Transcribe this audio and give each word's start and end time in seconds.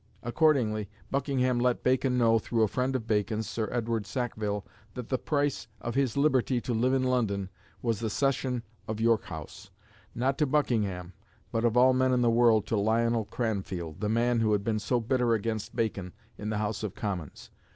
Accordingly, 0.23 0.89
Buckingham 1.11 1.59
let 1.59 1.83
Bacon 1.83 2.17
know 2.17 2.39
through 2.39 2.63
a 2.63 2.67
friend 2.67 2.95
of 2.95 3.05
Bacon's, 3.05 3.47
Sir 3.47 3.69
Edward 3.71 4.07
Sackville, 4.07 4.65
that 4.95 5.09
the 5.09 5.19
price 5.19 5.67
of 5.79 5.93
his 5.93 6.17
liberty 6.17 6.59
to 6.59 6.73
live 6.73 6.91
in 6.95 7.03
London 7.03 7.51
was 7.83 7.99
the 7.99 8.09
cession 8.09 8.63
of 8.87 8.99
York 8.99 9.25
House 9.25 9.69
not 10.15 10.39
to 10.39 10.47
Buckingham, 10.47 11.13
but 11.51 11.63
of 11.63 11.77
all 11.77 11.93
men 11.93 12.13
in 12.13 12.23
the 12.23 12.31
world, 12.31 12.65
to 12.65 12.77
Lionel 12.77 13.25
Cranfield, 13.25 13.99
the 14.01 14.09
man 14.09 14.39
who 14.39 14.53
had 14.53 14.63
been 14.63 14.79
so 14.79 14.99
bitter 14.99 15.35
against 15.35 15.75
Bacon 15.75 16.13
in 16.35 16.49
the 16.49 16.57
House 16.57 16.81
of 16.81 16.95
Commons. 16.95 17.51